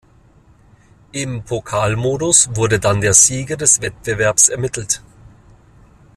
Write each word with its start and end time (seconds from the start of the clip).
Im 1.11 1.43
Pokalmodus 1.43 2.49
wurde 2.55 2.79
dann 2.79 3.01
der 3.01 3.13
Sieger 3.13 3.55
des 3.55 3.81
Wettbewerbs 3.81 4.49
ermittelt. 4.49 4.99